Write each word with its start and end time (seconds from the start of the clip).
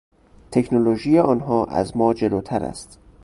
تکنولوژی 0.51 1.19
آنها 1.19 1.65
از 1.65 1.97
ما 1.97 2.13
جلوتر 2.13 2.63
است. 2.63 2.99